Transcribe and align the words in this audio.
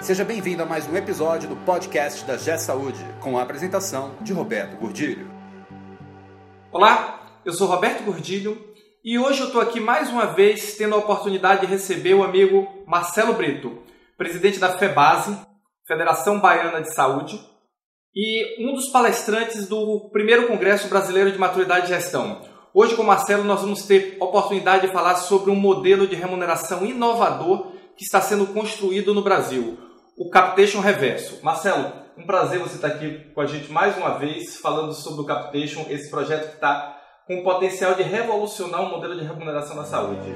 Seja 0.00 0.24
bem-vindo 0.24 0.62
a 0.62 0.66
mais 0.66 0.88
um 0.88 0.96
episódio 0.96 1.48
do 1.48 1.56
podcast 1.56 2.24
da 2.24 2.36
G 2.36 2.56
Saúde, 2.56 3.04
com 3.20 3.36
a 3.36 3.42
apresentação 3.42 4.14
de 4.22 4.32
Roberto 4.32 4.78
Gordilho. 4.78 5.28
Olá, 6.70 7.40
eu 7.44 7.52
sou 7.52 7.66
Roberto 7.66 8.04
Gordilho 8.04 8.56
e 9.04 9.18
hoje 9.18 9.40
eu 9.40 9.48
estou 9.48 9.60
aqui 9.60 9.80
mais 9.80 10.08
uma 10.08 10.26
vez 10.26 10.76
tendo 10.76 10.94
a 10.94 10.98
oportunidade 10.98 11.62
de 11.62 11.66
receber 11.66 12.14
o 12.14 12.22
amigo 12.22 12.84
Marcelo 12.86 13.34
Brito, 13.34 13.82
presidente 14.16 14.60
da 14.60 14.78
FEBASE, 14.78 15.36
Federação 15.86 16.38
Baiana 16.38 16.80
de 16.80 16.94
Saúde, 16.94 17.38
e 18.14 18.64
um 18.64 18.74
dos 18.74 18.90
palestrantes 18.90 19.66
do 19.66 20.08
primeiro 20.12 20.46
Congresso 20.46 20.88
Brasileiro 20.88 21.32
de 21.32 21.38
Maturidade 21.38 21.86
e 21.86 21.94
Gestão. 21.94 22.40
Hoje 22.72 22.94
com 22.94 23.02
o 23.02 23.06
Marcelo 23.06 23.42
nós 23.42 23.62
vamos 23.62 23.82
ter 23.82 24.16
oportunidade 24.20 24.86
de 24.86 24.92
falar 24.92 25.16
sobre 25.16 25.50
um 25.50 25.56
modelo 25.56 26.06
de 26.06 26.14
remuneração 26.14 26.86
inovador 26.86 27.72
que 27.96 28.04
está 28.04 28.20
sendo 28.20 28.46
construído 28.46 29.12
no 29.12 29.22
Brasil, 29.22 29.76
o 30.18 30.28
Capitation 30.28 30.80
Reverso. 30.80 31.38
Marcelo, 31.44 31.92
um 32.16 32.26
prazer 32.26 32.58
você 32.58 32.74
estar 32.74 32.88
aqui 32.88 33.20
com 33.32 33.40
a 33.40 33.46
gente 33.46 33.70
mais 33.70 33.96
uma 33.96 34.18
vez 34.18 34.56
falando 34.56 34.92
sobre 34.92 35.20
o 35.20 35.24
Capitation, 35.24 35.86
esse 35.88 36.10
projeto 36.10 36.48
que 36.48 36.54
está 36.54 36.98
com 37.24 37.38
o 37.38 37.44
potencial 37.44 37.94
de 37.94 38.02
revolucionar 38.02 38.82
o 38.82 38.90
modelo 38.90 39.14
de 39.14 39.24
remuneração 39.24 39.76
da 39.76 39.84
saúde. 39.84 40.32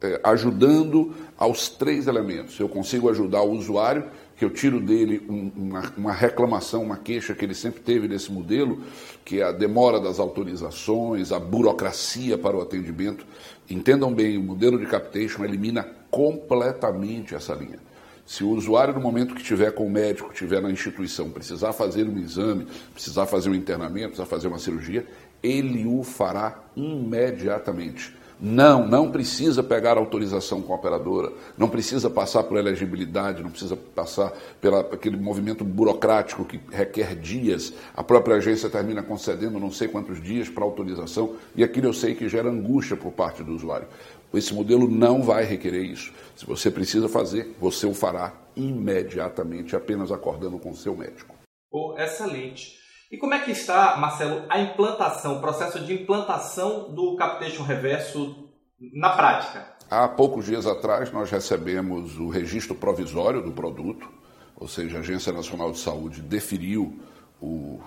é, 0.00 0.20
ajudando 0.24 1.14
aos 1.38 1.68
três 1.68 2.06
elementos. 2.06 2.58
Eu 2.58 2.68
consigo 2.68 3.08
ajudar 3.08 3.42
o 3.42 3.52
usuário, 3.52 4.04
que 4.36 4.44
eu 4.44 4.50
tiro 4.50 4.80
dele 4.80 5.24
um, 5.28 5.50
uma, 5.54 5.92
uma, 5.96 6.12
reclamação, 6.12 6.82
uma 6.82 6.96
queixa 6.96 7.34
que 7.34 7.44
ele 7.44 7.54
sempre 7.54 7.80
teve 7.80 8.08
desse 8.08 8.30
modelo, 8.32 8.82
que 9.24 9.40
é 9.40 9.44
a 9.44 9.52
demora 9.52 10.00
das 10.00 10.18
autorizações, 10.18 11.32
a 11.32 11.38
burocracia 11.38 12.36
para 12.38 12.56
o 12.56 12.60
atendimento. 12.60 13.26
Entendam 13.68 14.12
bem, 14.12 14.36
o 14.36 14.42
modelo 14.42 14.78
de 14.78 14.86
captation 14.86 15.44
elimina 15.44 15.86
completamente 16.10 17.34
essa 17.34 17.54
linha. 17.54 17.78
Se 18.24 18.44
o 18.44 18.50
usuário, 18.50 18.94
no 18.94 19.00
momento 19.00 19.34
que 19.34 19.42
estiver 19.42 19.72
com 19.72 19.86
o 19.86 19.90
médico, 19.90 20.32
estiver 20.32 20.62
na 20.62 20.70
instituição, 20.70 21.30
precisar 21.30 21.72
fazer 21.72 22.08
um 22.08 22.18
exame, 22.18 22.66
precisar 22.92 23.26
fazer 23.26 23.50
um 23.50 23.54
internamento, 23.54 24.08
precisar 24.08 24.26
fazer 24.26 24.48
uma 24.48 24.58
cirurgia, 24.58 25.06
ele 25.42 25.86
o 25.86 26.02
fará 26.02 26.62
imediatamente 26.76 28.21
não, 28.44 28.88
não 28.88 29.08
precisa 29.08 29.62
pegar 29.62 29.96
autorização 29.96 30.60
com 30.60 30.72
a 30.72 30.76
operadora, 30.76 31.32
não 31.56 31.68
precisa 31.68 32.10
passar 32.10 32.42
por 32.42 32.58
elegibilidade, 32.58 33.40
não 33.40 33.50
precisa 33.50 33.76
passar 33.76 34.32
pelo 34.60 34.78
aquele 34.78 35.16
movimento 35.16 35.64
burocrático 35.64 36.44
que 36.44 36.60
requer 36.72 37.14
dias. 37.14 37.72
A 37.94 38.02
própria 38.02 38.38
agência 38.38 38.68
termina 38.68 39.00
concedendo 39.00 39.60
não 39.60 39.70
sei 39.70 39.86
quantos 39.86 40.20
dias 40.20 40.48
para 40.48 40.64
autorização 40.64 41.36
e 41.54 41.62
aquilo 41.62 41.86
eu 41.86 41.92
sei 41.92 42.16
que 42.16 42.28
gera 42.28 42.48
angústia 42.48 42.96
por 42.96 43.12
parte 43.12 43.44
do 43.44 43.54
usuário. 43.54 43.86
Esse 44.34 44.52
modelo 44.52 44.88
não 44.88 45.22
vai 45.22 45.44
requerer 45.44 45.84
isso. 45.84 46.12
Se 46.34 46.44
você 46.44 46.68
precisa 46.68 47.08
fazer, 47.08 47.54
você 47.60 47.86
o 47.86 47.94
fará 47.94 48.34
imediatamente, 48.56 49.76
apenas 49.76 50.10
acordando 50.10 50.58
com 50.58 50.70
o 50.70 50.76
seu 50.76 50.96
médico. 50.96 51.32
Oh, 51.70 51.94
excelente. 51.96 52.81
E 53.12 53.18
como 53.18 53.34
é 53.34 53.40
que 53.40 53.50
está, 53.50 53.98
Marcelo, 53.98 54.46
a 54.48 54.58
implantação, 54.58 55.36
o 55.36 55.40
processo 55.42 55.78
de 55.80 55.92
implantação 55.92 56.90
do 56.94 57.14
Capitation 57.14 57.62
Reverso 57.62 58.48
na 58.80 59.10
prática? 59.10 59.66
Há 59.90 60.08
poucos 60.08 60.46
dias 60.46 60.66
atrás 60.66 61.12
nós 61.12 61.30
recebemos 61.30 62.18
o 62.18 62.30
registro 62.30 62.74
provisório 62.74 63.42
do 63.42 63.52
produto, 63.52 64.08
ou 64.56 64.66
seja, 64.66 64.96
a 64.96 65.00
Agência 65.00 65.30
Nacional 65.30 65.72
de 65.72 65.78
Saúde 65.78 66.22
definiu 66.22 66.98
o, 67.38 67.80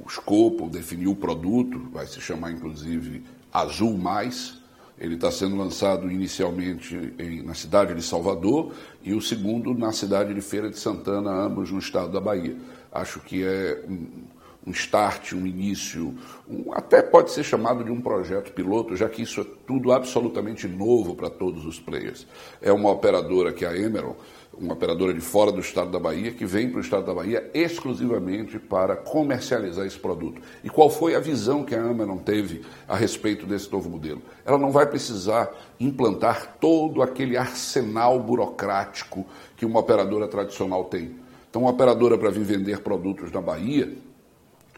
o 0.00 0.08
escopo, 0.08 0.68
definiu 0.68 1.12
o 1.12 1.16
produto, 1.16 1.88
vai 1.92 2.06
se 2.08 2.20
chamar 2.20 2.50
inclusive 2.50 3.24
Azul 3.52 3.96
Mais. 3.96 4.60
Ele 4.98 5.14
está 5.14 5.30
sendo 5.30 5.54
lançado 5.56 6.10
inicialmente 6.10 7.14
em, 7.20 7.40
na 7.44 7.54
cidade 7.54 7.94
de 7.94 8.02
Salvador 8.02 8.74
e 9.00 9.14
o 9.14 9.22
segundo 9.22 9.74
na 9.74 9.92
cidade 9.92 10.34
de 10.34 10.40
Feira 10.40 10.68
de 10.68 10.78
Santana, 10.78 11.30
ambos 11.30 11.70
no 11.70 11.78
estado 11.78 12.10
da 12.10 12.20
Bahia. 12.20 12.56
Acho 12.90 13.20
que 13.20 13.44
é 13.44 13.84
um, 13.88 14.24
um 14.66 14.70
start, 14.70 15.32
um 15.32 15.46
início, 15.46 16.14
um, 16.48 16.72
até 16.72 17.02
pode 17.02 17.32
ser 17.32 17.42
chamado 17.42 17.82
de 17.82 17.90
um 17.90 18.00
projeto 18.00 18.52
piloto, 18.52 18.96
já 18.96 19.08
que 19.08 19.22
isso 19.22 19.40
é 19.40 19.46
tudo 19.66 19.92
absolutamente 19.92 20.68
novo 20.68 21.14
para 21.14 21.28
todos 21.28 21.64
os 21.66 21.80
players. 21.80 22.26
É 22.60 22.72
uma 22.72 22.90
operadora 22.90 23.52
que 23.52 23.64
é 23.64 23.68
a 23.68 23.76
Emerald, 23.76 24.16
uma 24.56 24.74
operadora 24.74 25.12
de 25.12 25.20
fora 25.20 25.50
do 25.50 25.60
estado 25.60 25.90
da 25.90 25.98
Bahia, 25.98 26.30
que 26.30 26.44
vem 26.44 26.68
para 26.68 26.78
o 26.78 26.82
estado 26.82 27.06
da 27.06 27.14
Bahia 27.14 27.50
exclusivamente 27.54 28.58
para 28.58 28.94
comercializar 28.94 29.86
esse 29.86 29.98
produto. 29.98 30.40
E 30.62 30.68
qual 30.68 30.90
foi 30.90 31.14
a 31.14 31.20
visão 31.20 31.64
que 31.64 31.74
a 31.74 31.78
Emerald 31.78 32.22
teve 32.22 32.62
a 32.86 32.94
respeito 32.94 33.46
desse 33.46 33.72
novo 33.72 33.88
modelo? 33.88 34.22
Ela 34.44 34.58
não 34.58 34.70
vai 34.70 34.86
precisar 34.86 35.50
implantar 35.80 36.56
todo 36.60 37.02
aquele 37.02 37.36
arsenal 37.36 38.20
burocrático 38.20 39.26
que 39.56 39.66
uma 39.66 39.80
operadora 39.80 40.28
tradicional 40.28 40.84
tem. 40.84 41.16
Então, 41.48 41.62
uma 41.62 41.70
operadora 41.70 42.16
para 42.16 42.30
vir 42.30 42.44
vender 42.44 42.80
produtos 42.80 43.30
na 43.30 43.40
Bahia, 43.40 43.92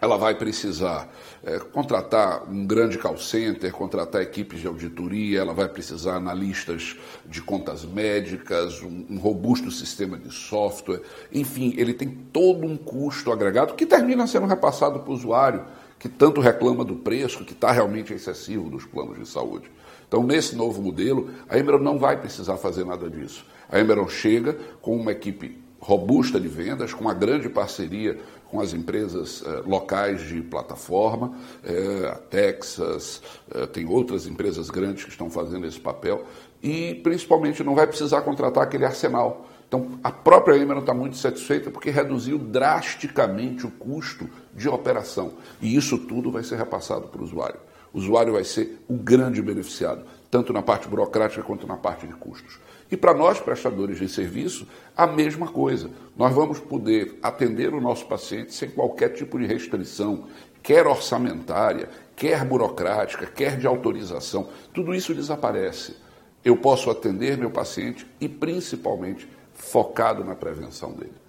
ela 0.00 0.16
vai 0.16 0.34
precisar 0.34 1.08
é, 1.42 1.58
contratar 1.58 2.50
um 2.50 2.66
grande 2.66 2.98
call 2.98 3.16
center, 3.16 3.72
contratar 3.72 4.22
equipes 4.22 4.60
de 4.60 4.66
auditoria, 4.66 5.40
ela 5.40 5.54
vai 5.54 5.68
precisar 5.68 6.16
analistas 6.16 6.96
de 7.24 7.40
contas 7.40 7.84
médicas, 7.84 8.82
um, 8.82 9.06
um, 9.08 9.18
robusto 9.18 9.70
sistema 9.70 10.18
de 10.18 10.32
software, 10.32 11.00
enfim, 11.32 11.74
ele 11.76 11.94
tem 11.94 12.08
todo 12.08 12.66
um 12.66 12.76
custo 12.76 13.32
agregado 13.32 13.74
que 13.74 13.86
termina 13.86 14.26
sendo 14.26 14.46
repassado 14.46 15.00
para 15.00 15.10
o 15.10 15.14
usuário, 15.14 15.64
que 15.98 16.08
tanto 16.08 16.40
reclama 16.40 16.84
do 16.84 16.96
preço, 16.96 17.44
que 17.44 17.52
está 17.52 17.72
realmente 17.72 18.12
excessivo 18.12 18.68
dos 18.68 18.84
planos 18.84 19.18
de 19.18 19.26
saúde. 19.26 19.70
Então, 20.06 20.22
nesse 20.22 20.54
novo 20.54 20.82
modelo, 20.82 21.30
a 21.48 21.58
Emerald 21.58 21.82
não 21.82 21.98
vai 21.98 22.16
precisar 22.16 22.56
fazer 22.56 22.84
nada 22.84 23.08
disso. 23.08 23.44
A 23.70 23.80
Emerald 23.80 24.12
chega 24.12 24.56
com 24.82 24.94
uma 24.94 25.12
equipe 25.12 25.63
robusta 25.84 26.40
de 26.40 26.48
vendas, 26.48 26.94
com 26.94 27.02
uma 27.02 27.12
grande 27.12 27.46
parceria 27.50 28.18
com 28.50 28.58
as 28.58 28.72
empresas 28.72 29.44
eh, 29.44 29.62
locais 29.66 30.22
de 30.22 30.40
plataforma, 30.40 31.34
eh, 31.62 32.10
a 32.10 32.14
Texas, 32.14 33.20
eh, 33.54 33.66
tem 33.66 33.84
outras 33.84 34.26
empresas 34.26 34.70
grandes 34.70 35.04
que 35.04 35.10
estão 35.10 35.28
fazendo 35.28 35.66
esse 35.66 35.78
papel, 35.78 36.24
e 36.62 36.94
principalmente 37.02 37.62
não 37.62 37.74
vai 37.74 37.86
precisar 37.86 38.22
contratar 38.22 38.62
aquele 38.64 38.86
arsenal. 38.86 39.46
Então, 39.68 39.98
a 40.02 40.10
própria 40.10 40.56
Emerald 40.56 40.84
está 40.84 40.94
muito 40.94 41.18
satisfeita 41.18 41.70
porque 41.70 41.90
reduziu 41.90 42.38
drasticamente 42.38 43.66
o 43.66 43.70
custo 43.70 44.26
de 44.54 44.70
operação. 44.70 45.34
E 45.60 45.76
isso 45.76 45.98
tudo 45.98 46.30
vai 46.30 46.42
ser 46.44 46.56
repassado 46.56 47.08
para 47.08 47.20
o 47.20 47.24
usuário. 47.24 47.60
O 47.92 47.98
usuário 47.98 48.32
vai 48.32 48.44
ser 48.44 48.82
o 48.88 48.94
grande 48.94 49.42
beneficiado, 49.42 50.06
tanto 50.30 50.50
na 50.50 50.62
parte 50.62 50.88
burocrática 50.88 51.42
quanto 51.42 51.66
na 51.66 51.76
parte 51.76 52.06
de 52.06 52.14
custos. 52.14 52.58
E 52.90 52.96
para 52.96 53.14
nós, 53.14 53.40
prestadores 53.40 53.98
de 53.98 54.08
serviço, 54.08 54.66
a 54.96 55.06
mesma 55.06 55.48
coisa. 55.48 55.90
Nós 56.16 56.32
vamos 56.34 56.60
poder 56.60 57.18
atender 57.22 57.72
o 57.72 57.80
nosso 57.80 58.06
paciente 58.06 58.54
sem 58.54 58.70
qualquer 58.70 59.10
tipo 59.10 59.38
de 59.38 59.46
restrição, 59.46 60.26
quer 60.62 60.86
orçamentária, 60.86 61.88
quer 62.14 62.44
burocrática, 62.44 63.26
quer 63.26 63.58
de 63.58 63.66
autorização. 63.66 64.48
Tudo 64.72 64.94
isso 64.94 65.14
desaparece. 65.14 65.96
Eu 66.44 66.56
posso 66.56 66.90
atender 66.90 67.38
meu 67.38 67.50
paciente 67.50 68.06
e, 68.20 68.28
principalmente, 68.28 69.28
focado 69.54 70.22
na 70.22 70.34
prevenção 70.34 70.92
dele. 70.92 71.24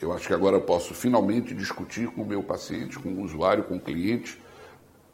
Eu 0.00 0.12
acho 0.12 0.26
que 0.26 0.34
agora 0.34 0.56
eu 0.56 0.62
posso 0.62 0.94
finalmente 0.94 1.54
discutir 1.54 2.08
com 2.08 2.22
o 2.22 2.26
meu 2.26 2.42
paciente, 2.42 2.98
com 2.98 3.10
o 3.10 3.22
usuário, 3.22 3.64
com 3.64 3.76
o 3.76 3.80
cliente, 3.80 4.40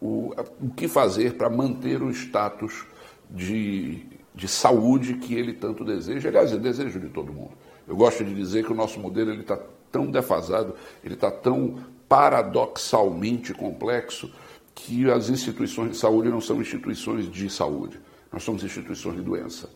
o, 0.01 0.33
o 0.61 0.71
que 0.71 0.89
fazer 0.89 1.35
para 1.35 1.51
manter 1.51 2.03
o 2.03 2.11
status 2.11 2.87
de 3.29 4.05
de 4.35 4.49
saúde 4.49 5.15
que 5.15 5.35
ele 5.35 5.53
tanto 5.53 5.85
deseja. 5.85 6.29
Aliás, 6.29 6.53
é 6.53 6.57
desejo 6.57 7.01
de 7.01 7.09
todo 7.09 7.33
mundo. 7.33 7.53
Eu 7.87 7.97
gosto 7.97 8.25
de 8.25 8.35
dizer 8.35 8.65
que 8.65 8.73
o 8.73 8.77
nosso 8.77 9.01
modelo 9.01 9.33
está 9.33 9.59
tão 9.91 10.11
defasado, 10.11 10.75
ele 11.03 11.15
está 11.15 11.31
tão 11.31 11.79
paradoxalmente 12.09 13.53
complexo, 13.53 14.31
que 14.75 15.11
as 15.11 15.29
instituições 15.29 15.91
de 15.91 15.97
saúde 15.97 16.29
não 16.29 16.41
são 16.41 16.61
instituições 16.61 17.31
de 17.31 17.51
saúde, 17.51 18.01
nós 18.33 18.43
somos 18.43 18.63
instituições 18.63 19.17
de 19.17 19.23
doença. 19.23 19.69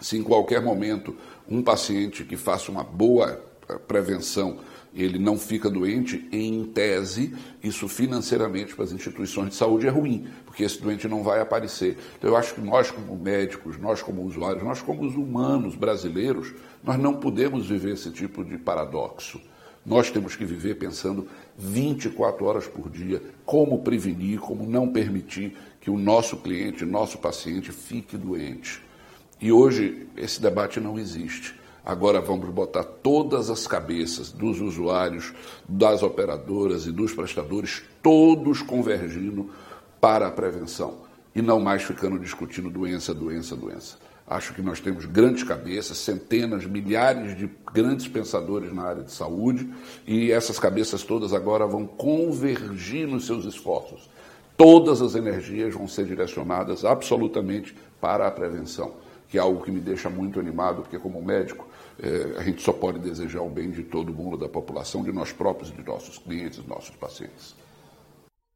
Se 0.00 0.16
em 0.16 0.22
qualquer 0.22 0.62
momento 0.62 1.16
um 1.48 1.62
paciente 1.62 2.24
que 2.24 2.36
faça 2.36 2.70
uma 2.70 2.84
boa 2.84 3.42
eh, 3.68 3.78
prevenção 3.78 4.58
ele 4.96 5.18
não 5.18 5.38
fica 5.38 5.68
doente, 5.68 6.26
em 6.32 6.64
tese, 6.64 7.34
isso 7.62 7.86
financeiramente 7.86 8.74
para 8.74 8.84
as 8.84 8.92
instituições 8.92 9.50
de 9.50 9.54
saúde 9.54 9.86
é 9.86 9.90
ruim, 9.90 10.26
porque 10.46 10.64
esse 10.64 10.80
doente 10.80 11.06
não 11.06 11.22
vai 11.22 11.40
aparecer. 11.40 11.98
Então, 12.18 12.30
eu 12.30 12.36
acho 12.36 12.54
que 12.54 12.60
nós, 12.62 12.90
como 12.90 13.14
médicos, 13.14 13.78
nós, 13.78 14.02
como 14.02 14.22
usuários, 14.22 14.62
nós, 14.62 14.80
como 14.80 15.04
os 15.04 15.14
humanos 15.14 15.74
brasileiros, 15.74 16.54
nós 16.82 16.98
não 16.98 17.14
podemos 17.14 17.66
viver 17.66 17.92
esse 17.92 18.10
tipo 18.10 18.42
de 18.42 18.56
paradoxo. 18.56 19.40
Nós 19.84 20.10
temos 20.10 20.34
que 20.34 20.44
viver 20.44 20.76
pensando 20.76 21.28
24 21.56 22.44
horas 22.44 22.66
por 22.66 22.90
dia 22.90 23.22
como 23.44 23.82
prevenir, 23.82 24.40
como 24.40 24.68
não 24.68 24.88
permitir 24.88 25.56
que 25.80 25.90
o 25.90 25.98
nosso 25.98 26.38
cliente, 26.38 26.84
nosso 26.84 27.18
paciente 27.18 27.70
fique 27.70 28.16
doente. 28.16 28.82
E 29.40 29.52
hoje 29.52 30.08
esse 30.16 30.40
debate 30.40 30.80
não 30.80 30.98
existe. 30.98 31.54
Agora 31.86 32.20
vamos 32.20 32.50
botar 32.50 32.82
todas 32.82 33.48
as 33.48 33.64
cabeças 33.64 34.32
dos 34.32 34.60
usuários, 34.60 35.32
das 35.68 36.02
operadoras 36.02 36.84
e 36.84 36.90
dos 36.90 37.14
prestadores, 37.14 37.84
todos 38.02 38.60
convergindo 38.60 39.50
para 40.00 40.26
a 40.26 40.32
prevenção 40.32 40.94
e 41.32 41.40
não 41.40 41.60
mais 41.60 41.84
ficando 41.84 42.18
discutindo 42.18 42.68
doença, 42.68 43.14
doença, 43.14 43.54
doença. 43.54 43.98
Acho 44.26 44.52
que 44.52 44.60
nós 44.60 44.80
temos 44.80 45.04
grandes 45.04 45.44
cabeças, 45.44 45.98
centenas, 45.98 46.66
milhares 46.66 47.38
de 47.38 47.48
grandes 47.72 48.08
pensadores 48.08 48.72
na 48.72 48.82
área 48.82 49.04
de 49.04 49.12
saúde 49.12 49.72
e 50.04 50.32
essas 50.32 50.58
cabeças 50.58 51.04
todas 51.04 51.32
agora 51.32 51.68
vão 51.68 51.86
convergir 51.86 53.06
nos 53.06 53.26
seus 53.26 53.44
esforços. 53.44 54.10
Todas 54.56 55.00
as 55.00 55.14
energias 55.14 55.72
vão 55.72 55.86
ser 55.86 56.06
direcionadas 56.06 56.84
absolutamente 56.84 57.76
para 58.00 58.26
a 58.26 58.30
prevenção, 58.30 58.94
que 59.28 59.38
é 59.38 59.40
algo 59.40 59.62
que 59.62 59.70
me 59.70 59.78
deixa 59.78 60.10
muito 60.10 60.40
animado, 60.40 60.82
porque 60.82 60.98
como 60.98 61.22
médico 61.22 61.68
é, 61.98 62.38
a 62.38 62.42
gente 62.42 62.62
só 62.62 62.72
pode 62.72 62.98
desejar 62.98 63.42
o 63.42 63.48
bem 63.48 63.70
de 63.70 63.82
todo 63.82 64.12
mundo, 64.12 64.36
da 64.36 64.48
população, 64.48 65.02
de 65.02 65.12
nós 65.12 65.32
próprios, 65.32 65.72
de 65.72 65.82
nossos 65.82 66.18
clientes, 66.18 66.64
nossos 66.66 66.94
pacientes. 66.96 67.54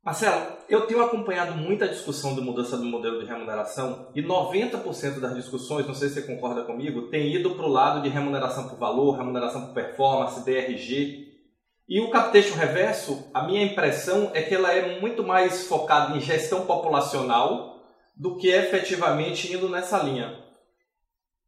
Marcelo, 0.02 0.56
eu 0.66 0.86
tenho 0.86 1.02
acompanhado 1.02 1.54
muita 1.54 1.86
discussão 1.86 2.34
de 2.34 2.40
mudança 2.40 2.76
do 2.76 2.86
modelo 2.86 3.20
de 3.20 3.26
remuneração 3.26 4.08
e 4.14 4.22
90% 4.22 5.20
das 5.20 5.34
discussões, 5.34 5.86
não 5.86 5.94
sei 5.94 6.08
se 6.08 6.14
você 6.14 6.22
concorda 6.22 6.64
comigo, 6.64 7.08
tem 7.08 7.34
ido 7.34 7.54
para 7.54 7.66
o 7.66 7.70
lado 7.70 8.02
de 8.02 8.08
remuneração 8.08 8.66
por 8.66 8.78
valor, 8.78 9.16
remuneração 9.16 9.66
por 9.66 9.74
performance, 9.74 10.42
DRG. 10.42 11.28
E 11.86 12.00
o 12.00 12.08
Capitation 12.08 12.54
Reverso, 12.54 13.30
a 13.34 13.42
minha 13.42 13.62
impressão 13.62 14.30
é 14.32 14.42
que 14.42 14.54
ela 14.54 14.72
é 14.72 15.00
muito 15.00 15.22
mais 15.22 15.66
focada 15.66 16.16
em 16.16 16.20
gestão 16.20 16.64
populacional 16.64 17.82
do 18.16 18.36
que 18.36 18.48
efetivamente 18.48 19.52
indo 19.52 19.68
nessa 19.68 19.98
linha. 20.02 20.38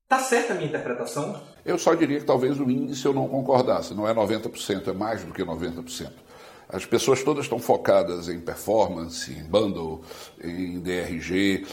Tá 0.07 0.19
certa 0.19 0.53
a 0.53 0.57
minha 0.57 0.69
interpretação? 0.69 1.41
Eu 1.65 1.79
só 1.79 1.95
diria 1.95 2.19
que 2.19 2.27
talvez 2.27 2.59
o 2.59 2.69
índice 2.71 3.05
eu 3.07 3.13
não 3.13 3.29
concordasse. 3.29 3.95
Não 3.95 4.09
é 4.09 4.15
90%, 4.15 4.89
é 4.89 4.93
mais 4.93 5.25
do 5.25 5.33
que 5.33 5.45
90%. 5.45 6.11
As 6.69 6.87
pessoas 6.87 7.23
todas 7.23 7.45
estão 7.45 7.59
focadas 7.59 8.29
em 8.29 8.41
performance, 8.41 9.31
em 9.31 9.45
bundle, 9.45 10.03
em 10.43 10.81
DRG, 10.81 11.67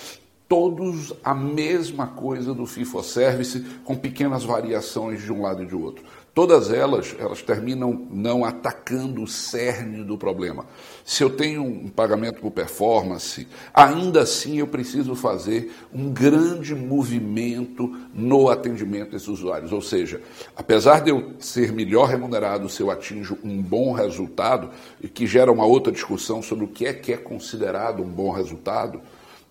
todos 0.49 1.13
a 1.23 1.35
mesma 1.35 2.07
coisa 2.07 2.55
do 2.55 2.65
FIFO 2.65 3.03
Service, 3.03 3.63
com 3.85 3.95
pequenas 3.95 4.43
variações 4.43 5.21
de 5.21 5.31
um 5.31 5.43
lado 5.43 5.61
e 5.61 5.65
de 5.67 5.75
outro. 5.75 6.03
Todas 6.33 6.71
elas, 6.71 7.15
elas 7.19 7.41
terminam 7.41 8.07
não 8.09 8.43
atacando 8.43 9.21
o 9.21 9.27
cerne 9.27 10.03
do 10.03 10.17
problema. 10.17 10.65
Se 11.05 11.23
eu 11.23 11.29
tenho 11.29 11.63
um 11.63 11.89
pagamento 11.89 12.39
por 12.39 12.49
performance, 12.49 13.47
ainda 13.73 14.21
assim 14.21 14.57
eu 14.57 14.67
preciso 14.67 15.15
fazer 15.15 15.71
um 15.93 16.11
grande 16.11 16.73
movimento 16.73 17.93
no 18.13 18.49
atendimento 18.49 19.11
desses 19.11 19.27
usuários. 19.27 19.71
Ou 19.71 19.81
seja, 19.81 20.21
apesar 20.55 21.01
de 21.01 21.11
eu 21.11 21.33
ser 21.39 21.71
melhor 21.71 22.07
remunerado 22.07 22.69
se 22.69 22.81
eu 22.81 22.89
atinjo 22.89 23.37
um 23.43 23.61
bom 23.61 23.91
resultado, 23.91 24.69
e 25.01 25.07
que 25.07 25.27
gera 25.27 25.51
uma 25.51 25.65
outra 25.65 25.91
discussão 25.91 26.41
sobre 26.41 26.65
o 26.65 26.69
que 26.69 26.85
é 26.85 26.93
que 26.93 27.13
é 27.13 27.17
considerado 27.17 28.01
um 28.01 28.09
bom 28.09 28.31
resultado, 28.31 29.01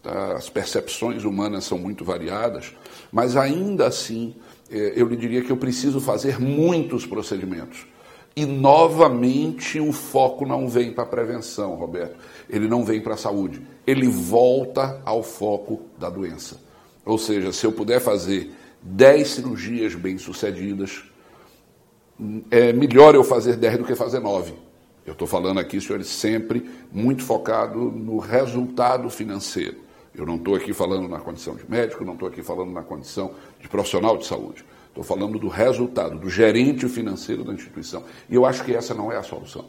tá? 0.03 0.33
as 0.33 0.49
percepções 0.49 1.25
humanas 1.25 1.65
são 1.65 1.79
muito 1.79 2.05
variadas, 2.05 2.75
mas 3.11 3.37
ainda 3.37 3.87
assim 3.87 4.35
é, 4.71 4.93
eu 4.97 5.07
lhe 5.07 5.17
diria 5.17 5.43
que 5.43 5.51
eu 5.51 5.57
preciso 5.57 6.01
fazer 6.01 6.41
muitos 6.41 7.07
procedimentos. 7.07 7.87
E 8.37 8.47
novamente 8.47 9.81
o 9.81 9.93
foco 9.93 10.47
não 10.47 10.69
vem 10.69 10.93
para 10.93 11.03
a 11.03 11.07
prevenção, 11.07 11.75
Roberto. 11.75 12.17
Ele 12.49 12.69
não 12.69 12.85
vem 12.85 13.01
para 13.01 13.15
a 13.15 13.17
saúde. 13.17 13.61
Ele 13.85 14.07
volta 14.07 15.03
ao 15.05 15.25
foco 15.25 15.81
da 15.99 16.09
doença. 16.09 16.57
Ou 17.05 17.19
seja, 17.19 17.53
se 17.53 17.67
eu 17.67 17.73
puder 17.73 18.01
fazer 18.01 18.53
10 18.81 19.29
cirurgias 19.29 19.95
bem-sucedidas, 19.97 21.03
é 22.49 22.73
melhor 22.73 23.15
eu 23.17 23.25
fazer 23.25 23.57
10 23.57 23.79
do 23.79 23.85
que 23.85 23.97
fazer 23.97 24.21
9. 24.21 24.53
Eu 25.05 25.15
estou 25.15 25.27
falando 25.27 25.59
aqui, 25.59 25.81
senhores, 25.81 26.07
sempre 26.07 26.71
muito 26.93 27.25
focado 27.25 27.79
no 27.91 28.19
resultado 28.19 29.09
financeiro. 29.11 29.88
Eu 30.19 30.27
não 30.27 30.35
estou 30.35 30.57
aqui 30.57 30.73
falando 30.73 31.09
na 31.09 31.21
condição 31.21 31.55
de 31.55 31.63
médico, 31.71 32.05
não 32.05 32.15
estou 32.15 32.29
aqui 32.29 32.43
falando 32.43 32.73
na 32.73 32.83
condição 32.83 33.35
de 33.61 33.69
profissional 33.69 34.17
de 34.17 34.27
saúde. 34.27 34.65
Estou 34.89 35.05
falando 35.05 35.39
do 35.39 35.47
resultado, 35.47 36.19
do 36.19 36.29
gerente 36.29 36.89
financeiro 36.89 37.45
da 37.45 37.53
instituição. 37.53 38.03
E 38.29 38.35
eu 38.35 38.45
acho 38.45 38.65
que 38.65 38.75
essa 38.75 38.93
não 38.93 39.13
é 39.13 39.17
a 39.17 39.23
solução. 39.23 39.67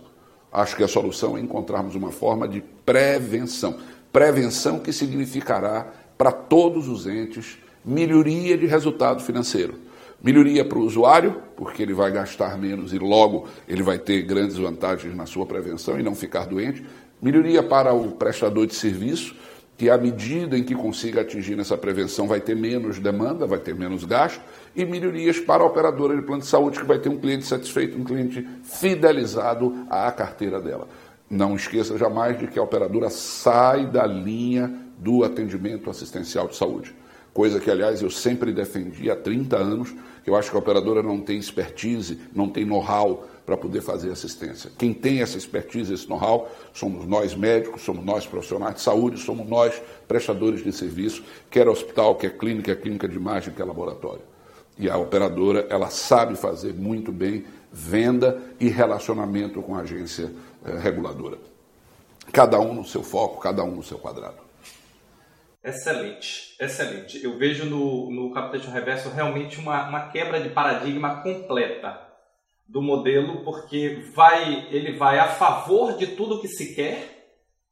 Acho 0.51 0.75
que 0.75 0.83
a 0.83 0.87
solução 0.87 1.37
é 1.37 1.39
encontrarmos 1.39 1.93
uma 1.93 2.11
forma 2.11 2.47
de 2.47 2.61
prevenção. 2.83 3.77
Prevenção 4.11 4.79
que 4.79 4.91
significará 4.91 5.87
para 6.17 6.31
todos 6.31 6.87
os 6.87 7.05
entes 7.05 7.59
melhoria 7.85 8.57
de 8.57 8.65
resultado 8.65 9.21
financeiro. 9.21 9.75
Melhoria 10.21 10.65
para 10.65 10.79
o 10.79 10.81
usuário, 10.81 11.43
porque 11.55 11.83
ele 11.83 11.93
vai 11.93 12.11
gastar 12.11 12.57
menos 12.57 12.91
e 12.91 12.97
logo 12.97 13.47
ele 13.67 13.83
vai 13.83 13.99
ter 13.99 14.23
grandes 14.23 14.57
vantagens 14.57 15.15
na 15.15 15.27
sua 15.27 15.45
prevenção 15.45 15.99
e 15.99 16.03
não 16.03 16.15
ficar 16.15 16.45
doente. 16.45 16.83
Melhoria 17.21 17.61
para 17.61 17.93
o 17.93 18.11
prestador 18.11 18.65
de 18.65 18.73
serviço, 18.73 19.35
que 19.79 19.89
à 19.89 19.97
medida 19.97 20.57
em 20.57 20.63
que 20.63 20.75
consiga 20.75 21.21
atingir 21.21 21.57
essa 21.57 21.77
prevenção 21.77 22.27
vai 22.27 22.41
ter 22.41 22.53
menos 22.53 22.99
demanda, 22.99 23.47
vai 23.47 23.59
ter 23.59 23.73
menos 23.73 24.03
gasto, 24.03 24.41
e 24.75 24.83
melhorias 24.83 25.39
para 25.39 25.63
a 25.63 25.65
operadora 25.65 26.17
de 26.17 26.21
plano 26.21 26.41
de 26.41 26.49
saúde, 26.49 26.81
que 26.81 26.85
vai 26.85 26.99
ter 26.99 27.07
um 27.07 27.17
cliente 27.17 27.45
satisfeito, 27.45 27.97
um 27.97 28.03
cliente 28.03 28.45
fidelizado 28.61 29.85
à 29.89 30.11
carteira 30.11 30.59
dela. 30.59 30.85
Não 31.29 31.55
esqueça 31.55 31.97
jamais 31.97 32.37
de 32.37 32.47
que 32.47 32.59
a 32.59 32.61
operadora 32.61 33.09
sai 33.09 33.85
da 33.85 34.05
linha 34.05 34.69
do 34.97 35.23
atendimento 35.23 35.89
assistencial 35.89 36.49
de 36.49 36.57
saúde. 36.57 36.93
Coisa 37.33 37.57
que, 37.57 37.71
aliás, 37.71 38.01
eu 38.01 38.09
sempre 38.09 38.51
defendi 38.51 39.09
há 39.09 39.15
30 39.15 39.55
anos, 39.55 39.95
que 40.25 40.29
eu 40.29 40.35
acho 40.35 40.51
que 40.51 40.57
a 40.57 40.59
operadora 40.59 41.01
não 41.01 41.21
tem 41.21 41.37
expertise, 41.37 42.19
não 42.35 42.49
tem 42.49 42.65
know-how 42.65 43.25
para 43.49 43.57
poder 43.57 43.81
fazer 43.81 44.11
assistência. 44.11 44.69
Quem 44.77 44.93
tem 44.93 45.23
essa 45.23 45.35
expertise, 45.35 45.91
esse 45.91 46.07
know-how, 46.07 46.51
somos 46.71 47.07
nós 47.07 47.33
médicos, 47.33 47.81
somos 47.81 48.05
nós 48.05 48.27
profissionais 48.27 48.75
de 48.75 48.81
saúde, 48.81 49.17
somos 49.17 49.49
nós 49.49 49.81
prestadores 50.07 50.63
de 50.63 50.71
serviço, 50.71 51.23
quer 51.49 51.67
hospital, 51.67 52.13
quer 52.13 52.37
clínica, 52.37 52.75
quer 52.75 52.81
clínica 52.83 53.07
de 53.07 53.15
imagem, 53.15 53.51
quer 53.51 53.63
laboratório. 53.63 54.21
E 54.77 54.87
a 54.87 54.99
operadora, 54.99 55.65
ela 55.67 55.89
sabe 55.89 56.35
fazer 56.35 56.75
muito 56.75 57.11
bem 57.11 57.43
venda 57.71 58.39
e 58.59 58.69
relacionamento 58.69 59.63
com 59.63 59.73
a 59.73 59.79
agência 59.79 60.31
eh, 60.63 60.77
reguladora. 60.77 61.39
Cada 62.31 62.59
um 62.59 62.75
no 62.75 62.85
seu 62.85 63.01
foco, 63.01 63.41
cada 63.41 63.63
um 63.63 63.71
no 63.71 63.81
seu 63.81 63.97
quadrado. 63.97 64.37
Excelente, 65.63 66.55
excelente. 66.61 67.23
Eu 67.23 67.35
vejo 67.35 67.65
no, 67.65 68.11
no 68.11 68.31
Reverso 68.71 69.09
realmente 69.09 69.59
uma, 69.59 69.89
uma 69.89 70.09
quebra 70.09 70.39
de 70.39 70.49
paradigma 70.49 71.23
completa 71.23 72.08
do 72.69 72.81
modelo, 72.81 73.43
porque 73.43 74.03
vai, 74.13 74.67
ele 74.69 74.95
vai 74.95 75.17
a 75.17 75.27
favor 75.27 75.97
de 75.97 76.07
tudo 76.07 76.39
que 76.39 76.47
se 76.47 76.75
quer 76.75 77.17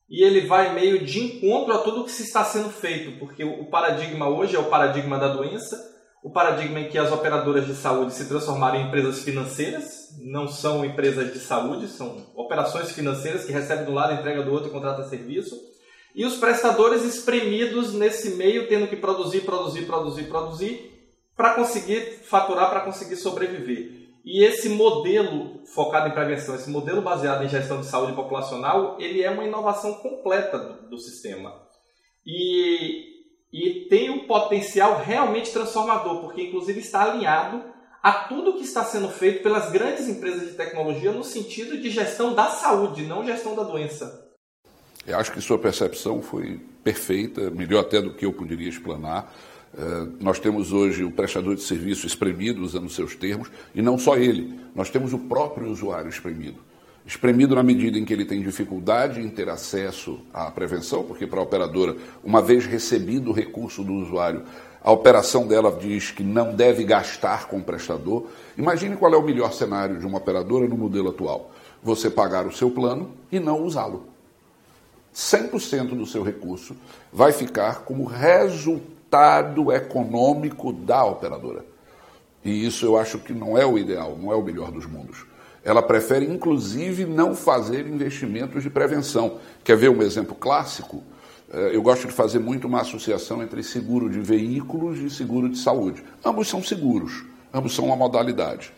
e 0.09 0.23
ele 0.23 0.47
vai 0.47 0.73
meio 0.73 1.05
de 1.05 1.19
encontro 1.19 1.73
a 1.73 1.79
tudo 1.79 2.03
que 2.03 2.11
se 2.11 2.23
está 2.23 2.43
sendo 2.43 2.69
feito, 2.69 3.19
porque 3.19 3.43
o 3.43 3.65
paradigma 3.65 4.27
hoje 4.27 4.55
é 4.55 4.59
o 4.59 4.69
paradigma 4.69 5.19
da 5.19 5.27
doença, 5.27 5.77
o 6.23 6.31
paradigma 6.31 6.79
em 6.79 6.89
que 6.89 6.97
as 6.97 7.11
operadoras 7.11 7.67
de 7.67 7.75
saúde 7.75 8.13
se 8.13 8.27
transformaram 8.27 8.79
em 8.79 8.87
empresas 8.87 9.21
financeiras, 9.21 9.85
não 10.19 10.47
são 10.47 10.83
empresas 10.83 11.31
de 11.31 11.39
saúde, 11.39 11.87
são 11.87 12.25
operações 12.35 12.91
financeiras 12.91 13.45
que 13.45 13.51
recebem 13.51 13.85
do 13.85 13.93
lado, 13.93 14.13
entrega 14.13 14.41
do 14.41 14.51
outro 14.51 14.69
e 14.69 14.71
contrata 14.71 15.03
serviço. 15.03 15.55
E 16.15 16.25
os 16.25 16.37
prestadores 16.37 17.03
espremidos 17.03 17.93
nesse 17.93 18.31
meio, 18.31 18.67
tendo 18.67 18.87
que 18.87 18.95
produzir, 18.95 19.41
produzir, 19.41 19.85
produzir, 19.85 20.23
produzir, 20.23 20.91
para 21.35 21.53
conseguir 21.53 22.23
faturar, 22.23 22.71
para 22.71 22.81
conseguir 22.81 23.17
sobreviver. 23.17 23.96
E 24.27 24.43
esse 24.43 24.67
modelo 24.67 25.65
focado 25.73 26.09
em 26.09 26.11
prevenção, 26.11 26.55
esse 26.55 26.69
modelo 26.69 27.01
baseado 27.01 27.45
em 27.45 27.49
gestão 27.49 27.79
de 27.79 27.87
saúde 27.87 28.11
populacional, 28.11 28.97
ele 28.99 29.23
é 29.23 29.29
uma 29.31 29.45
inovação 29.45 29.93
completa 29.95 30.57
do, 30.57 30.89
do 30.89 30.97
sistema. 30.99 31.53
E 32.25 33.17
e 33.51 33.87
tem 33.89 34.09
um 34.09 34.27
potencial 34.27 35.01
realmente 35.01 35.51
transformador, 35.51 36.21
porque 36.21 36.43
inclusive 36.43 36.79
está 36.79 37.03
alinhado 37.03 37.63
a 38.03 38.11
tudo 38.11 38.53
que 38.53 38.63
está 38.63 38.83
sendo 38.83 39.07
feito 39.09 39.41
pelas 39.41 39.71
grandes 39.71 40.07
empresas 40.07 40.49
de 40.49 40.55
tecnologia 40.55 41.11
no 41.11 41.23
sentido 41.23 41.77
de 41.77 41.89
gestão 41.89 42.33
da 42.33 42.47
saúde, 42.47 43.03
não 43.03 43.25
gestão 43.25 43.55
da 43.55 43.63
doença. 43.63 44.27
Eu 45.05 45.17
acho 45.17 45.31
que 45.31 45.41
sua 45.41 45.57
percepção 45.57 46.21
foi 46.21 46.59
perfeita, 46.83 47.49
melhor 47.49 47.79
até 47.79 48.01
do 48.01 48.13
que 48.13 48.25
eu 48.25 48.33
poderia 48.33 48.67
explanar. 48.67 49.33
Uh, 49.73 50.11
nós 50.19 50.39
temos 50.39 50.71
hoje 50.71 51.03
o 51.03 51.11
prestador 51.11 51.55
de 51.55 51.61
serviço 51.61 52.07
espremido, 52.07 52.63
usando 52.63 52.89
seus 52.89 53.15
termos, 53.15 53.49
e 53.75 53.81
não 53.81 53.97
só 53.97 54.17
ele, 54.17 54.59
nós 54.73 54.89
temos 54.89 55.13
o 55.13 55.19
próprio 55.19 55.69
usuário 55.69 56.09
espremido. 56.09 56.57
Espremido 57.05 57.55
na 57.55 57.63
medida 57.63 57.97
em 57.97 58.03
que 58.03 58.11
ele 58.11 58.25
tem 58.25 58.41
dificuldade 58.41 59.21
em 59.21 59.29
ter 59.29 59.47
acesso 59.47 60.19
à 60.33 60.51
prevenção, 60.51 61.03
porque 61.03 61.25
para 61.25 61.39
a 61.39 61.43
operadora, 61.43 61.95
uma 62.23 62.41
vez 62.41 62.65
recebido 62.65 63.29
o 63.29 63.33
recurso 63.33 63.81
do 63.81 63.93
usuário, 63.93 64.43
a 64.83 64.91
operação 64.91 65.47
dela 65.47 65.71
diz 65.71 66.11
que 66.11 66.23
não 66.23 66.53
deve 66.53 66.83
gastar 66.83 67.47
com 67.47 67.59
o 67.59 67.63
prestador. 67.63 68.27
Imagine 68.57 68.97
qual 68.97 69.13
é 69.13 69.17
o 69.17 69.23
melhor 69.23 69.53
cenário 69.53 69.99
de 69.99 70.05
uma 70.05 70.17
operadora 70.17 70.67
no 70.67 70.77
modelo 70.77 71.09
atual: 71.09 71.51
você 71.81 72.09
pagar 72.09 72.45
o 72.45 72.51
seu 72.51 72.69
plano 72.71 73.11
e 73.31 73.39
não 73.39 73.63
usá-lo. 73.63 74.07
100% 75.15 75.95
do 75.95 76.05
seu 76.05 76.23
recurso 76.23 76.75
vai 77.11 77.31
ficar 77.31 77.83
como 77.85 78.03
resultado 78.03 78.96
econômico 79.73 80.71
da 80.73 81.03
operadora. 81.05 81.65
E 82.43 82.65
isso 82.65 82.85
eu 82.85 82.97
acho 82.97 83.19
que 83.19 83.33
não 83.33 83.57
é 83.57 83.65
o 83.65 83.77
ideal, 83.77 84.17
não 84.19 84.31
é 84.31 84.35
o 84.35 84.41
melhor 84.41 84.71
dos 84.71 84.85
mundos. 84.85 85.25
Ela 85.63 85.81
prefere, 85.81 86.25
inclusive, 86.25 87.05
não 87.05 87.35
fazer 87.35 87.85
investimentos 87.87 88.63
de 88.63 88.69
prevenção. 88.69 89.39
Quer 89.63 89.75
ver 89.75 89.89
um 89.89 90.01
exemplo 90.01 90.33
clássico? 90.33 91.03
Eh, 91.51 91.71
eu 91.73 91.81
gosto 91.81 92.07
de 92.07 92.13
fazer 92.13 92.39
muito 92.39 92.67
uma 92.67 92.81
associação 92.81 93.43
entre 93.43 93.61
seguro 93.63 94.09
de 94.09 94.19
veículos 94.19 94.99
e 94.99 95.09
seguro 95.09 95.49
de 95.49 95.57
saúde. 95.57 96.03
Ambos 96.23 96.47
são 96.47 96.63
seguros, 96.63 97.25
ambos 97.53 97.75
são 97.75 97.85
uma 97.85 97.95
modalidade. 97.95 98.71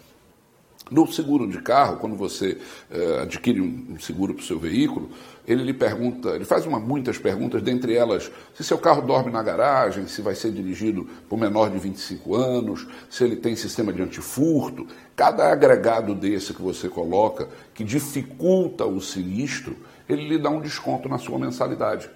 No 0.90 1.06
seguro 1.12 1.48
de 1.48 1.62
carro, 1.62 1.98
quando 1.98 2.16
você 2.16 2.58
uh, 2.90 3.22
adquire 3.22 3.62
um 3.62 4.00
seguro 4.00 4.34
para 4.34 4.42
o 4.42 4.46
seu 4.46 4.58
veículo, 4.58 5.12
ele 5.50 5.63
lhe 5.63 5.74
pergunta, 5.74 6.29
ele 6.29 6.46
faz 6.46 6.68
uma, 6.68 6.79
muitas 6.79 7.18
perguntas, 7.18 7.63
dentre 7.63 7.96
elas, 7.96 8.29
se 8.53 8.63
seu 8.63 8.77
carro 8.77 9.01
dorme 9.01 9.32
na 9.32 9.41
garagem, 9.41 10.06
se 10.06 10.22
vai 10.22 10.36
ser 10.36 10.51
dirigido 10.51 11.10
por 11.27 11.39
menor 11.39 11.72
de 11.72 11.79
25 11.79 12.36
anos, 12.36 12.86
se 13.10 13.24
ele 13.24 13.36
tem 13.36 13.56
sistema 13.56 13.91
de 13.91 14.00
antifurto. 14.00 14.86
Cada 15.15 15.51
agregado 15.51 16.13
desse 16.13 16.53
que 16.53 16.62
você 16.62 16.88
coloca, 16.88 17.50
que 17.74 17.84
dificulta 17.84 18.86
o 18.86 19.01
sinistro, 19.01 19.75
ele 20.08 20.27
lhe 20.27 20.38
dá 20.38 20.51
um 20.51 20.62
desconto 20.62 21.10
na 21.10 21.18
sua 21.18 21.39
mensalidade. 21.39 22.08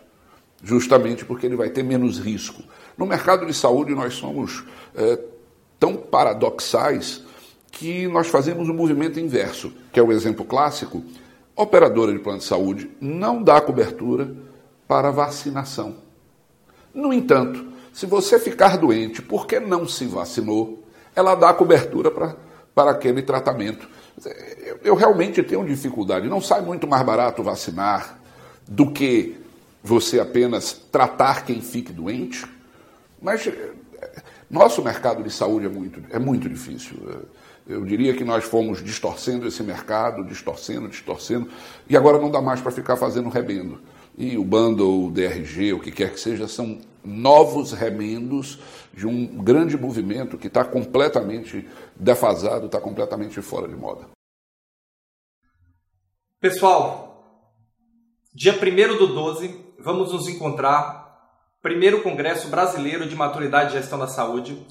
Justamente 0.63 1.25
porque 1.25 1.47
ele 1.47 1.55
vai 1.55 1.71
ter 1.71 1.81
menos 1.81 2.19
risco. 2.19 2.61
No 2.95 3.07
mercado 3.07 3.47
de 3.47 3.53
saúde, 3.55 3.95
nós 3.95 4.13
somos 4.13 4.63
é, 4.93 5.19
tão 5.79 5.95
paradoxais 5.95 7.23
que 7.71 8.07
nós 8.07 8.27
fazemos 8.27 8.69
o 8.69 8.71
um 8.71 8.75
movimento 8.75 9.19
inverso, 9.19 9.73
que 9.91 9.99
é 9.99 10.03
o 10.03 10.11
exemplo 10.11 10.45
clássico. 10.45 11.03
Operadora 11.55 12.11
de 12.11 12.19
plano 12.19 12.39
de 12.39 12.45
saúde 12.45 12.89
não 12.99 13.41
dá 13.41 13.59
cobertura 13.61 14.33
para 14.87 15.11
vacinação. 15.11 15.95
No 16.93 17.13
entanto, 17.13 17.65
se 17.91 18.05
você 18.05 18.39
ficar 18.39 18.77
doente 18.77 19.21
porque 19.21 19.59
não 19.59 19.87
se 19.87 20.05
vacinou, 20.05 20.83
ela 21.15 21.35
dá 21.35 21.53
cobertura 21.53 22.09
para, 22.11 22.35
para 22.73 22.91
aquele 22.91 23.21
tratamento. 23.21 23.87
Eu, 24.63 24.79
eu 24.83 24.95
realmente 24.95 25.41
tenho 25.43 25.65
dificuldade. 25.65 26.27
Não 26.27 26.41
sai 26.41 26.61
muito 26.61 26.87
mais 26.87 27.03
barato 27.05 27.43
vacinar 27.43 28.19
do 28.67 28.91
que 28.91 29.37
você 29.83 30.19
apenas 30.19 30.73
tratar 30.73 31.45
quem 31.45 31.61
fique 31.61 31.91
doente? 31.91 32.45
Mas 33.21 33.45
eh, 33.47 33.71
nosso 34.49 34.81
mercado 34.81 35.21
de 35.23 35.29
saúde 35.29 35.65
é 35.65 35.69
muito, 35.69 36.01
é 36.09 36.19
muito 36.19 36.47
difícil. 36.47 36.97
Eu 37.65 37.85
diria 37.85 38.13
que 38.13 38.25
nós 38.25 38.43
fomos 38.43 38.83
distorcendo 38.83 39.47
esse 39.47 39.63
mercado, 39.63 40.25
distorcendo, 40.25 40.89
distorcendo, 40.89 41.49
e 41.87 41.95
agora 41.95 42.19
não 42.19 42.29
dá 42.29 42.41
mais 42.41 42.59
para 42.59 42.71
ficar 42.71 42.97
fazendo 42.97 43.29
rebendo. 43.29 43.81
E 44.17 44.37
o 44.37 44.43
bundle, 44.43 45.05
o 45.05 45.11
DRG, 45.11 45.73
o 45.73 45.79
que 45.79 45.91
quer 45.91 46.11
que 46.11 46.19
seja, 46.19 46.47
são 46.47 46.81
novos 47.03 47.71
remendos 47.71 48.59
de 48.93 49.07
um 49.07 49.25
grande 49.43 49.77
movimento 49.77 50.37
que 50.37 50.47
está 50.47 50.63
completamente 50.63 51.67
defasado, 51.95 52.67
está 52.67 52.79
completamente 52.79 53.41
fora 53.41 53.67
de 53.67 53.75
moda. 53.75 54.09
Pessoal, 56.39 57.49
dia 58.33 58.53
1 58.53 58.97
do 58.97 59.07
12, 59.07 59.73
vamos 59.79 60.11
nos 60.11 60.27
encontrar, 60.27 61.39
primeiro 61.61 62.03
Congresso 62.03 62.49
Brasileiro 62.49 63.07
de 63.07 63.15
Maturidade 63.15 63.71
e 63.71 63.79
Gestão 63.79 63.97
da 63.97 64.07
Saúde, 64.07 64.61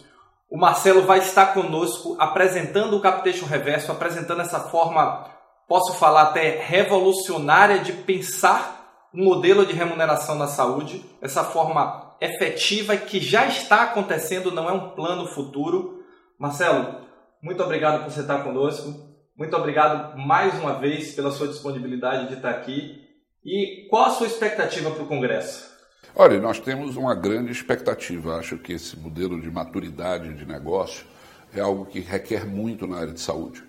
o 0.53 0.59
Marcelo 0.59 1.01
vai 1.01 1.21
estar 1.21 1.55
conosco 1.55 2.15
apresentando 2.19 2.95
o 2.95 3.01
Capitation 3.01 3.47
Reverso, 3.47 3.91
apresentando 3.91 4.43
essa 4.43 4.61
forma, 4.61 5.27
posso 5.67 5.95
falar 5.95 6.25
até 6.25 6.61
revolucionária 6.61 7.79
de 7.79 7.95
pensar 7.95 9.09
um 9.15 9.25
modelo 9.25 9.65
de 9.65 9.73
remuneração 9.73 10.35
na 10.35 10.47
saúde, 10.47 11.03
essa 11.23 11.43
forma 11.43 12.15
efetiva 12.21 12.95
que 12.99 13.19
já 13.19 13.47
está 13.47 13.85
acontecendo, 13.85 14.53
não 14.53 14.69
é 14.69 14.73
um 14.73 14.91
plano 14.91 15.27
futuro. 15.27 16.05
Marcelo, 16.39 17.01
muito 17.43 17.63
obrigado 17.63 18.05
por 18.05 18.13
você 18.13 18.21
estar 18.21 18.45
conosco. 18.45 18.93
Muito 19.35 19.57
obrigado 19.57 20.19
mais 20.19 20.53
uma 20.61 20.75
vez 20.75 21.15
pela 21.15 21.31
sua 21.31 21.49
disponibilidade 21.49 22.29
de 22.29 22.35
estar 22.35 22.51
aqui. 22.51 23.01
E 23.43 23.89
qual 23.89 24.05
a 24.05 24.11
sua 24.11 24.27
expectativa 24.27 24.91
para 24.91 25.03
o 25.03 25.09
Congresso? 25.09 25.72
Olha, 26.15 26.39
nós 26.39 26.61
temos 26.61 26.97
uma 26.97 27.15
grande 27.15 27.51
expectativa. 27.51 28.37
Acho 28.37 28.59
que 28.59 28.75
esse 28.75 28.99
modelo 28.99 29.41
de 29.41 29.51
maturidade 29.51 30.35
de 30.35 30.45
negócio 30.45 31.07
é 31.55 31.61
algo 31.61 31.87
que 31.87 32.01
requer 32.01 32.47
muito 32.47 32.87
na 32.87 32.99
área 32.99 33.15
de 33.15 33.21
saúde. 33.21 33.65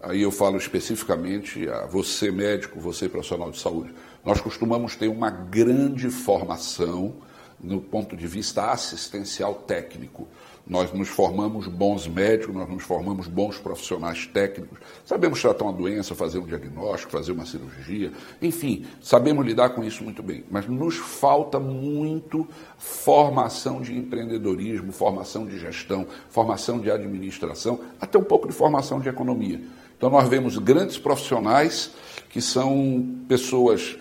Aí 0.00 0.22
eu 0.22 0.30
falo 0.30 0.56
especificamente 0.56 1.68
a 1.68 1.86
você, 1.86 2.30
médico, 2.30 2.78
você, 2.78 3.08
profissional 3.08 3.50
de 3.50 3.58
saúde. 3.58 3.92
Nós 4.24 4.40
costumamos 4.40 4.94
ter 4.94 5.08
uma 5.08 5.28
grande 5.28 6.08
formação 6.08 7.16
no 7.60 7.80
ponto 7.80 8.16
de 8.16 8.26
vista 8.26 8.70
assistencial 8.70 9.54
técnico. 9.54 10.26
Nós 10.66 10.92
nos 10.92 11.08
formamos 11.08 11.66
bons 11.66 12.06
médicos, 12.06 12.54
nós 12.54 12.68
nos 12.68 12.82
formamos 12.82 13.26
bons 13.26 13.56
profissionais 13.56 14.26
técnicos, 14.26 14.78
sabemos 15.02 15.40
tratar 15.40 15.64
uma 15.64 15.72
doença, 15.72 16.14
fazer 16.14 16.38
um 16.38 16.46
diagnóstico, 16.46 17.10
fazer 17.10 17.32
uma 17.32 17.46
cirurgia, 17.46 18.12
enfim, 18.42 18.84
sabemos 19.00 19.46
lidar 19.46 19.70
com 19.70 19.82
isso 19.82 20.04
muito 20.04 20.22
bem. 20.22 20.44
Mas 20.50 20.68
nos 20.68 20.96
falta 20.96 21.58
muito 21.58 22.46
formação 22.76 23.80
de 23.80 23.96
empreendedorismo, 23.96 24.92
formação 24.92 25.46
de 25.46 25.58
gestão, 25.58 26.06
formação 26.28 26.78
de 26.78 26.90
administração, 26.90 27.80
até 27.98 28.18
um 28.18 28.24
pouco 28.24 28.46
de 28.46 28.52
formação 28.52 29.00
de 29.00 29.08
economia. 29.08 29.62
Então 29.98 30.08
nós 30.08 30.28
vemos 30.28 30.56
grandes 30.56 30.96
profissionais 30.96 31.90
que 32.30 32.40
são 32.40 33.04
pessoas 33.28 33.98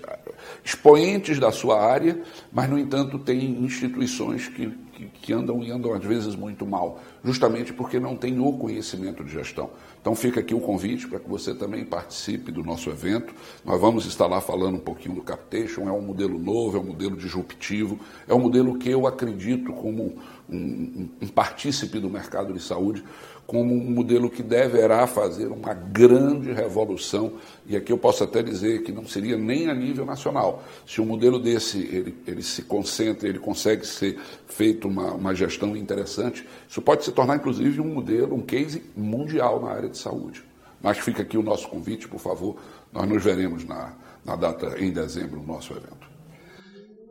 expoentes 0.63 1.39
da 1.39 1.51
sua 1.51 1.82
área, 1.84 2.22
mas, 2.51 2.70
no 2.70 2.77
entanto, 2.77 3.18
tem 3.18 3.63
instituições 3.63 4.48
que, 4.48 4.70
que, 4.94 5.06
que, 5.06 5.34
andam 5.34 5.63
e 5.63 5.72
andam 5.72 5.94
às 5.94 6.04
vezes 6.04 6.36
muito 6.36 6.66
mal, 6.66 7.00
justamente 7.24 7.74
porque 7.74 8.00
não 8.00 8.16
tem 8.16 8.39
o 8.39 8.54
conhecimento 8.54 9.24
de 9.24 9.32
gestão. 9.32 9.72
Então 10.08 10.16
fica 10.16 10.40
aqui 10.40 10.56
o 10.56 10.62
convite 10.62 11.06
para 11.06 11.20
que 11.20 11.28
você 11.28 11.54
também 11.54 11.84
participe 11.84 12.50
do 12.50 12.64
nosso 12.64 12.90
evento. 12.90 13.34
Nós 13.66 13.78
vamos 13.78 14.06
estar 14.06 14.26
lá 14.26 14.40
falando 14.40 14.76
um 14.76 14.80
pouquinho 14.80 15.16
do 15.16 15.22
Captation, 15.22 15.82
é 15.82 15.92
um 15.92 16.00
modelo 16.00 16.40
novo, 16.40 16.78
é 16.78 16.80
um 16.80 16.86
modelo 16.86 17.18
disruptivo, 17.18 18.00
é 18.26 18.34
um 18.34 18.40
modelo 18.40 18.78
que 18.78 18.90
eu 18.90 19.06
acredito 19.06 19.74
como 19.74 20.16
um, 20.50 21.10
um 21.22 21.28
partícipe 21.28 22.00
do 22.00 22.10
mercado 22.10 22.54
de 22.54 22.64
saúde, 22.64 23.04
como 23.48 23.74
um 23.74 23.92
modelo 23.92 24.30
que 24.30 24.44
deverá 24.44 25.08
fazer 25.08 25.48
uma 25.48 25.74
grande 25.74 26.52
revolução, 26.52 27.34
e 27.66 27.78
aqui 27.78 27.94
eu 27.94 27.98
posso 27.98 28.24
até 28.24 28.44
dizer 28.44 28.84
que 28.84 28.92
não 28.92 29.08
seria 29.08 29.38
nem 29.38 29.70
a 29.70 29.74
nível 29.74 30.06
nacional. 30.06 30.64
Se 30.86 31.00
um 31.00 31.06
modelo 31.06 31.40
desse 31.40 31.80
ele, 31.80 32.14
ele 32.28 32.44
se 32.44 32.64
concentra, 32.64 33.28
ele 33.28 33.40
consegue 33.40 33.88
ser 33.88 34.20
feito 34.48 34.90
uma, 34.90 35.14
uma 35.14 35.34
gestão 35.34 35.78
interessante, 35.78 36.46
isso 36.68 36.82
pode 36.82 37.06
se 37.06 37.12
tornar 37.14 37.38
inclusive 37.38 37.80
um 37.80 37.94
modelo, 37.94 38.36
um 38.36 38.42
case 38.42 38.84
mundial 38.96 39.62
na 39.62 39.72
área 39.72 39.90
de 39.98 40.04
saúde. 40.04 40.44
Mas 40.82 41.00
fica 41.00 41.24
aqui 41.24 41.38
o 41.38 41.44
nosso 41.44 41.68
convite, 41.68 42.08
por 42.08 42.20
favor, 42.20 42.58
nós 42.94 43.08
nos 43.08 43.24
veremos 43.24 43.66
na, 43.66 43.94
na 44.24 44.36
data 44.36 44.75
em 44.80 44.92
dezembro 44.92 45.39
no 45.39 45.48
nosso 45.48 45.74
evento. 45.74 46.08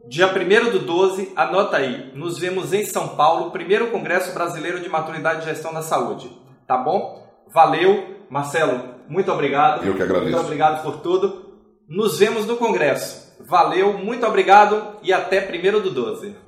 Dia 0.09 0.29
1 0.29 0.71
do 0.71 0.79
12, 0.79 1.33
anota 1.35 1.79
aí, 1.79 2.13
nos 2.15 2.39
vemos 2.39 2.73
em 2.73 2.87
São 2.87 3.17
Paulo, 3.17 3.51
primeiro 3.51 3.91
Congresso 3.91 4.33
Brasileiro 4.33 4.81
de 4.81 4.89
Maturidade 4.89 5.43
e 5.43 5.45
Gestão 5.47 5.75
da 5.75 5.83
Saúde. 5.83 6.31
Tá 6.65 6.77
bom? 6.77 7.27
Valeu, 7.53 8.25
Marcelo, 8.31 8.95
muito 9.09 9.33
obrigado. 9.33 9.85
Eu 9.85 9.97
que 9.97 10.03
agradeço. 10.03 10.31
Muito 10.31 10.45
obrigado 10.45 10.83
por 10.83 11.01
tudo. 11.01 11.47
Nos 11.89 12.19
vemos 12.19 12.47
no 12.47 12.57
Congresso. 12.57 13.35
Valeu, 13.41 13.99
muito 13.99 14.25
obrigado 14.25 14.97
e 15.03 15.13
até 15.13 15.41
1 15.41 15.81
do 15.83 15.91
12. 15.91 16.46